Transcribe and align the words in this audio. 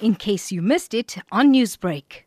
in 0.00 0.14
case 0.14 0.52
you 0.52 0.62
missed 0.62 0.94
it 0.94 1.16
on 1.32 1.52
Newsbreak. 1.52 2.24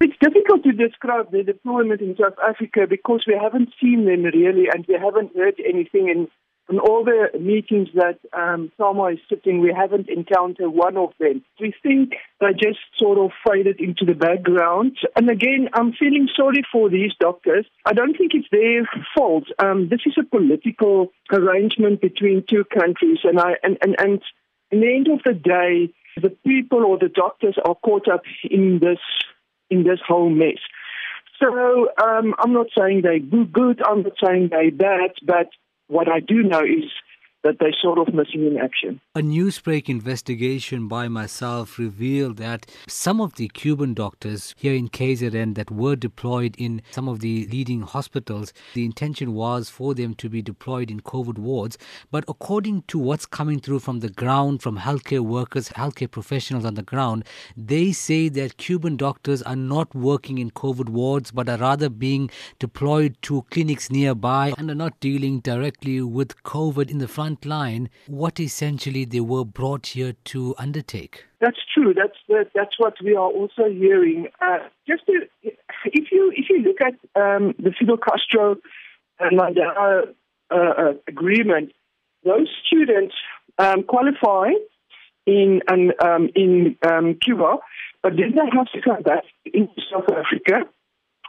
It's 0.00 0.18
difficult 0.20 0.64
to 0.64 0.72
describe 0.72 1.30
the 1.30 1.42
deployment 1.42 2.00
in 2.00 2.16
South 2.20 2.38
Africa 2.46 2.86
because 2.88 3.24
we 3.26 3.38
haven't 3.40 3.70
seen 3.80 4.04
them 4.04 4.24
really 4.24 4.68
and 4.72 4.84
we 4.86 4.94
haven't 4.94 5.34
heard 5.34 5.54
anything. 5.66 6.10
And 6.10 6.28
in 6.68 6.78
all 6.78 7.04
the 7.04 7.38
meetings 7.38 7.88
that 7.94 8.18
um, 8.32 8.72
is 9.12 9.18
sitting, 9.28 9.60
we 9.60 9.72
haven't 9.76 10.08
encountered 10.08 10.70
one 10.70 10.96
of 10.96 11.10
them. 11.20 11.44
We 11.60 11.74
think 11.82 12.14
they 12.40 12.52
just 12.52 12.80
sort 12.98 13.18
of 13.18 13.30
faded 13.46 13.80
into 13.80 14.04
the 14.04 14.14
background. 14.14 14.96
And 15.16 15.30
again, 15.30 15.68
I'm 15.74 15.92
feeling 15.92 16.28
sorry 16.34 16.62
for 16.72 16.88
these 16.88 17.12
doctors. 17.20 17.66
I 17.84 17.92
don't 17.92 18.16
think 18.16 18.32
it's 18.34 18.48
their 18.50 18.88
fault. 19.14 19.44
Um, 19.58 19.88
this 19.90 20.00
is 20.06 20.14
a 20.18 20.24
political 20.24 21.12
arrangement 21.30 22.00
between 22.00 22.44
two 22.48 22.64
countries, 22.64 23.18
and 23.24 23.38
I 23.38 23.54
and 23.62 23.78
and 23.82 23.96
and. 23.98 24.22
In 24.70 24.80
the 24.80 24.94
end 24.94 25.08
of 25.08 25.20
the 25.24 25.32
day, 25.34 25.92
the 26.20 26.30
people 26.46 26.84
or 26.84 26.98
the 26.98 27.08
doctors 27.08 27.56
are 27.64 27.74
caught 27.74 28.08
up 28.08 28.22
in 28.48 28.78
this 28.80 28.98
in 29.70 29.84
this 29.84 30.00
whole 30.06 30.30
mess. 30.30 30.58
So 31.40 31.88
um, 32.02 32.34
I'm 32.38 32.52
not 32.52 32.66
saying 32.78 33.02
they're 33.02 33.18
good, 33.18 33.82
I'm 33.84 34.02
not 34.02 34.12
saying 34.22 34.48
they're 34.50 34.70
bad, 34.70 35.12
but 35.24 35.48
what 35.88 36.08
I 36.08 36.20
do 36.20 36.42
know 36.42 36.60
is 36.60 36.84
that 37.44 37.58
they're 37.60 37.76
sort 37.80 37.98
of 37.98 38.12
missing 38.12 38.46
in 38.46 38.56
action. 38.56 39.00
A 39.14 39.20
Newsbreak 39.20 39.88
investigation 39.88 40.88
by 40.88 41.08
myself 41.08 41.78
revealed 41.78 42.38
that 42.38 42.66
some 42.88 43.20
of 43.20 43.34
the 43.34 43.48
Cuban 43.48 43.92
doctors 43.92 44.54
here 44.56 44.74
in 44.74 44.88
KZN 44.88 45.54
that 45.54 45.70
were 45.70 45.94
deployed 45.94 46.54
in 46.58 46.80
some 46.90 47.06
of 47.06 47.20
the 47.20 47.46
leading 47.52 47.82
hospitals, 47.82 48.54
the 48.72 48.84
intention 48.84 49.34
was 49.34 49.68
for 49.68 49.94
them 49.94 50.14
to 50.14 50.30
be 50.30 50.40
deployed 50.40 50.90
in 50.90 51.00
COVID 51.00 51.38
wards. 51.38 51.76
But 52.10 52.24
according 52.28 52.82
to 52.88 52.98
what's 52.98 53.26
coming 53.26 53.60
through 53.60 53.80
from 53.80 54.00
the 54.00 54.08
ground, 54.08 54.62
from 54.62 54.78
healthcare 54.78 55.20
workers, 55.20 55.68
healthcare 55.68 56.10
professionals 56.10 56.64
on 56.64 56.74
the 56.74 56.82
ground, 56.82 57.24
they 57.56 57.92
say 57.92 58.30
that 58.30 58.56
Cuban 58.56 58.96
doctors 58.96 59.42
are 59.42 59.54
not 59.54 59.94
working 59.94 60.38
in 60.38 60.50
COVID 60.50 60.88
wards, 60.88 61.30
but 61.30 61.50
are 61.50 61.58
rather 61.58 61.90
being 61.90 62.30
deployed 62.58 63.16
to 63.22 63.44
clinics 63.50 63.90
nearby 63.90 64.54
and 64.56 64.70
are 64.70 64.74
not 64.74 64.98
dealing 65.00 65.40
directly 65.40 66.00
with 66.00 66.42
COVID 66.42 66.90
in 66.90 66.98
the 66.98 67.08
front 67.08 67.33
front 67.34 67.46
line 67.46 67.90
what 68.06 68.40
essentially 68.40 69.04
they 69.04 69.20
were 69.20 69.44
brought 69.44 69.86
here 69.88 70.14
to 70.24 70.54
undertake. 70.58 71.24
That's 71.40 71.58
true. 71.74 71.94
That's 71.94 72.16
that, 72.28 72.50
that's 72.54 72.78
what 72.78 72.94
we 73.02 73.14
are 73.14 73.30
also 73.30 73.68
hearing. 73.68 74.28
Uh, 74.40 74.58
just 74.86 75.06
to, 75.06 75.26
if 75.42 76.12
you 76.12 76.32
if 76.34 76.46
you 76.48 76.60
look 76.62 76.80
at 76.80 76.94
um, 77.20 77.54
the 77.58 77.72
Fidel 77.78 77.96
Castro 77.96 78.56
and 79.18 79.38
Mandela 79.38 80.08
uh, 80.50 80.54
uh, 80.54 80.92
agreement, 81.08 81.72
those 82.24 82.48
students 82.66 83.14
um, 83.58 83.82
qualify 83.82 84.50
in 85.26 85.60
um, 85.68 86.28
in 86.34 86.76
um, 86.86 87.18
Cuba, 87.20 87.56
but 88.02 88.12
then 88.16 88.32
they 88.34 88.56
have 88.56 88.66
to 88.72 88.80
come 88.82 89.02
back 89.02 89.24
into 89.52 89.80
South 89.90 90.08
Africa, 90.08 90.68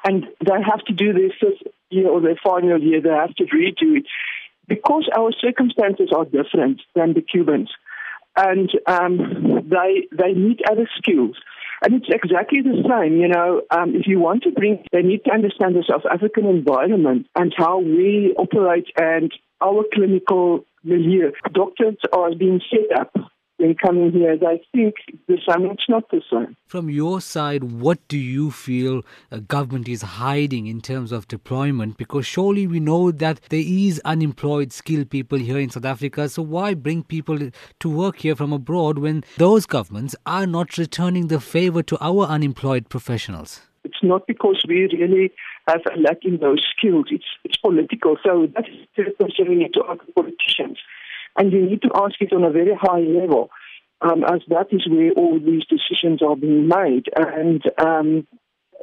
and 0.04 0.26
they 0.46 0.62
have 0.66 0.84
to 0.86 0.94
do 0.94 1.14
their 1.14 1.34
first 1.42 1.64
year 1.90 2.10
or 2.10 2.22
their 2.22 2.40
final 2.44 2.82
year. 2.82 3.02
They 3.02 3.10
have 3.10 3.36
to 3.36 3.46
redo 3.46 3.98
it 3.98 4.06
because 4.68 5.10
our 5.18 5.32
circumstances 5.40 6.10
are 6.16 6.26
different 6.26 6.82
than 6.96 7.14
the 7.14 7.22
Cubans, 7.22 7.70
and 8.36 8.70
um, 8.88 9.68
they 9.70 10.08
they 10.12 10.34
need 10.34 10.62
other 10.70 10.90
skills. 10.98 11.38
And 11.82 11.94
it's 11.96 12.08
exactly 12.10 12.62
the 12.62 12.84
same, 12.90 13.20
you 13.20 13.28
know. 13.28 13.62
Um, 13.70 13.96
if 13.96 14.08
you 14.08 14.20
want 14.20 14.44
to 14.44 14.52
bring, 14.52 14.84
they 14.92 15.02
need 15.02 15.24
to 15.26 15.32
understand 15.32 15.76
the 15.76 15.84
South 15.88 16.06
African 16.10 16.46
environment 16.46 17.28
and 17.36 17.54
how 17.56 17.80
we 17.80 18.34
operate 18.38 18.88
and 18.98 19.32
our 19.62 19.84
clinical 19.94 20.66
milieu. 20.84 21.32
Doctors 21.52 21.98
are 22.14 22.34
being 22.34 22.62
set 22.72 22.98
up 22.98 23.14
in 23.66 23.76
coming 23.76 24.12
here, 24.12 24.32
as 24.32 24.40
I 24.42 24.60
think 24.72 24.96
the 25.28 25.38
same. 25.48 25.66
It's 25.72 25.90
not 25.90 26.10
the 26.10 26.22
same. 26.32 26.56
From 26.68 26.90
your 26.90 27.20
side, 27.20 27.64
what 27.64 28.00
do 28.08 28.18
you 28.18 28.52
feel 28.52 29.02
a 29.32 29.42
government 29.42 29.90
is 29.90 30.02
hiding 30.02 30.68
in 30.68 30.82
terms 30.82 31.12
of 31.12 31.28
deployment? 31.28 31.98
Because 31.98 32.26
surely 32.26 32.68
we 32.68 32.80
know 32.80 33.12
that 33.12 33.42
there 33.50 33.64
is 33.66 34.02
unemployed 34.06 34.72
skilled 34.72 35.10
people 35.10 35.38
here 35.38 35.60
in 35.60 35.70
South 35.70 35.86
Africa. 35.86 36.30
So 36.30 36.42
why 36.42 36.74
bring 36.74 37.04
people 37.04 37.40
to 37.80 37.90
work 37.90 38.20
here 38.20 38.36
from 38.36 38.54
abroad 38.54 39.00
when 39.00 39.24
those 39.38 39.66
governments 39.66 40.16
are 40.26 40.46
not 40.46 40.78
returning 40.78 41.28
the 41.28 41.40
favor 41.40 41.84
to 41.84 41.98
our 42.00 42.26
unemployed 42.26 42.90
professionals? 42.90 43.62
It's 43.84 44.02
not 44.02 44.26
because 44.28 44.64
we 44.68 44.88
really 44.94 45.32
have 45.68 45.82
a 45.94 46.00
lack 46.00 46.24
in 46.24 46.40
those 46.40 46.66
skills. 46.76 47.06
It's 47.12 47.26
it's 47.44 47.58
political. 47.58 48.18
So 48.24 48.48
that's 48.54 48.68
we 49.40 49.56
need 49.56 49.74
to 49.74 49.84
ask 49.90 50.02
politicians. 50.16 50.80
And 51.38 51.52
you 51.52 51.62
need 51.66 51.82
to 51.82 51.90
ask 51.96 52.16
it 52.20 52.32
on 52.34 52.44
a 52.44 52.50
very 52.50 52.76
high 52.80 53.02
level, 53.02 53.50
um, 54.06 54.24
as 54.24 54.42
that 54.50 54.68
is 54.72 54.88
where 54.88 55.12
all 55.12 55.40
these 55.40 55.64
decisions 55.66 56.22
are 56.22 56.36
being 56.36 56.68
made. 56.68 57.06
And 57.16 57.62
um, 57.80 58.28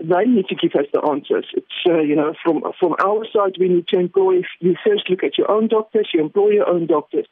they 0.01 0.25
need 0.25 0.47
to 0.49 0.57
give 0.57 0.73
us 0.75 0.87
the 0.93 1.01
answers. 1.03 1.47
It's, 1.55 1.67
uh, 1.89 2.01
you 2.01 2.17
know, 2.17 2.35
from, 2.43 2.63
from 2.81 2.95
our 3.05 3.25
side, 3.33 3.57
we 3.59 3.69
need 3.69 3.89
to 3.89 3.99
employ, 3.99 4.43
you 4.61 4.75
first 4.85 5.09
look 5.09 5.23
at 5.23 5.39
your 5.39 5.51
own 5.51 5.69
doctors, 5.69 6.09
you 6.13 6.21
employ 6.21 6.51
your 6.51 6.69
own 6.69 6.87
doctors, 6.87 7.27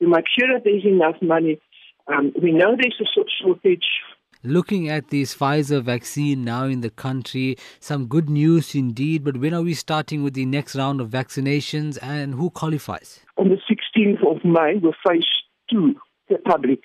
you 0.00 0.08
make 0.08 0.24
sure 0.36 0.48
that 0.52 0.64
there's 0.64 0.84
enough 0.84 1.16
money. 1.22 1.60
Um, 2.08 2.32
we 2.40 2.52
know 2.52 2.76
there's 2.76 3.00
a 3.00 3.20
shortage 3.42 3.86
looking 4.42 4.88
at 4.88 5.08
this 5.08 5.34
Pfizer 5.34 5.82
vaccine 5.82 6.44
now 6.44 6.66
in 6.66 6.80
the 6.80 6.90
country, 6.90 7.56
some 7.80 8.06
good 8.06 8.30
news 8.30 8.76
indeed. 8.76 9.24
But 9.24 9.38
when 9.38 9.52
are 9.52 9.62
we 9.62 9.74
starting 9.74 10.22
with 10.22 10.34
the 10.34 10.46
next 10.46 10.76
round 10.76 11.00
of 11.00 11.08
vaccinations 11.08 11.98
and 12.00 12.34
who 12.34 12.50
qualifies? 12.50 13.20
On 13.36 13.48
the 13.48 13.58
16th 13.68 14.24
of 14.24 14.44
May, 14.44 14.78
we'll 14.80 14.94
phase 15.04 15.26
two, 15.68 15.96
the 16.28 16.36
public. 16.38 16.80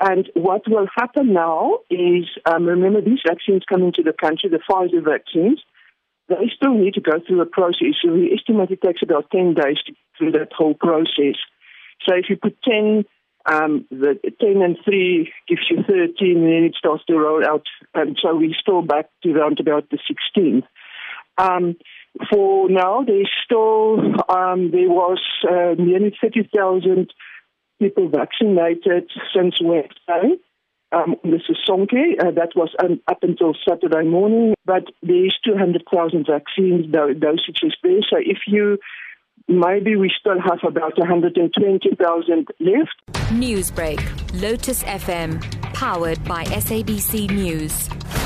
And 0.00 0.28
what 0.34 0.62
will 0.68 0.88
happen 0.94 1.32
now 1.32 1.78
is, 1.88 2.24
um, 2.46 2.66
remember, 2.66 3.00
these 3.00 3.20
vaccines 3.26 3.62
come 3.68 3.82
into 3.82 4.02
the 4.02 4.12
country, 4.12 4.50
the 4.50 4.58
Pfizer 4.68 5.04
vaccines, 5.04 5.60
they 6.28 6.50
still 6.56 6.74
need 6.74 6.94
to 6.94 7.00
go 7.00 7.20
through 7.26 7.40
a 7.42 7.46
process. 7.46 7.94
So 8.02 8.12
we 8.12 8.32
estimate 8.32 8.70
it 8.70 8.82
takes 8.82 9.02
about 9.02 9.30
10 9.30 9.54
days 9.54 9.78
to 9.86 9.94
through 10.18 10.32
that 10.32 10.52
whole 10.56 10.74
process. 10.74 11.36
So 12.06 12.14
if 12.14 12.26
you 12.28 12.36
put 12.36 12.56
10, 12.62 13.04
um, 13.46 13.84
the 13.90 14.18
10 14.40 14.62
and 14.62 14.76
3 14.84 15.32
gives 15.48 15.62
you 15.70 15.82
13, 15.86 16.36
and 16.38 16.46
then 16.46 16.64
it 16.64 16.74
starts 16.76 17.04
to 17.06 17.16
roll 17.16 17.44
out. 17.44 17.64
And 17.94 18.18
so 18.20 18.34
we 18.34 18.54
still 18.58 18.82
back 18.82 19.06
to 19.22 19.32
around 19.32 19.60
about 19.60 19.90
the 19.90 19.98
16th. 19.98 20.64
Um, 21.36 21.76
for 22.30 22.70
now, 22.70 23.04
there's 23.04 23.30
still 23.44 23.98
um, 24.28 24.70
there 24.70 24.88
was 24.88 25.20
uh, 25.48 25.74
nearly 25.76 26.16
30,000 26.20 27.12
people 27.80 28.08
vaccinated 28.08 29.10
since 29.34 29.56
Wednesday. 29.60 30.36
Um, 30.92 31.16
this 31.24 31.42
is 31.48 31.56
Sonke. 31.68 32.20
Uh, 32.20 32.30
that 32.32 32.50
was 32.54 32.70
um, 32.82 33.00
up 33.08 33.18
until 33.22 33.54
Saturday 33.68 34.08
morning, 34.08 34.54
but 34.64 34.84
there's 35.02 35.36
200,000 35.44 36.26
vaccines 36.30 36.86
dosages 36.86 37.72
there. 37.82 38.00
So 38.08 38.16
if 38.18 38.38
you 38.46 38.78
maybe 39.48 39.96
we 39.96 40.10
still 40.18 40.40
have 40.40 40.60
about 40.66 40.96
120,000 40.98 42.48
left. 42.60 43.30
Newsbreak, 43.32 44.40
Lotus 44.40 44.82
FM, 44.84 45.42
powered 45.74 46.22
by 46.24 46.44
SABC 46.44 47.30
News. 47.30 48.23